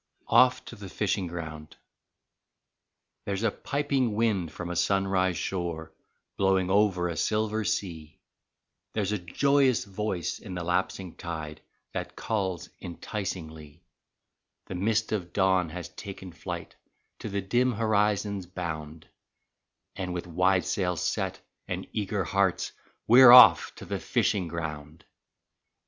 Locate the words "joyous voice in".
9.19-10.55